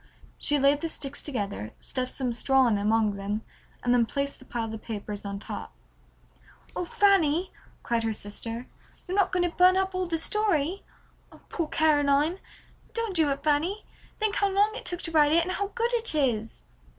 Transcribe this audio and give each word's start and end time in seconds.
She 0.39 0.57
laid 0.57 0.81
the 0.81 0.89
sticks 0.89 1.21
together, 1.21 1.73
stuffed 1.79 2.09
some 2.13 2.33
straw 2.33 2.65
in 2.65 2.79
among 2.79 3.17
them, 3.17 3.43
and 3.83 3.93
then 3.93 4.07
placed 4.07 4.39
the 4.39 4.45
pile 4.45 4.73
of 4.73 4.81
papers 4.81 5.25
on 5.25 5.37
top. 5.37 5.73
"Oh, 6.75 6.85
Fanny," 6.85 7.51
cried 7.83 8.01
her 8.01 8.11
sister, 8.11 8.65
"you're 9.07 9.15
not 9.15 9.31
going 9.31 9.47
to 9.47 9.55
burn 9.55 9.77
up 9.77 9.93
all 9.93 10.07
the 10.07 10.17
story? 10.17 10.81
Oh, 11.31 11.41
poor 11.49 11.67
Caroline! 11.67 12.39
Don't 12.95 13.15
do 13.15 13.29
it, 13.29 13.43
Fanny; 13.43 13.85
think 14.19 14.37
how 14.37 14.49
long 14.49 14.73
it 14.73 14.85
took 14.85 15.03
to 15.03 15.11
write 15.11 15.33
it 15.33 15.43
and 15.43 15.51
how 15.51 15.67
good 15.75 15.93
it 15.93 16.15
is!" 16.15 16.63